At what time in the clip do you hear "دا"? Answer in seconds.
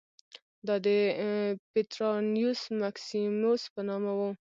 0.67-0.75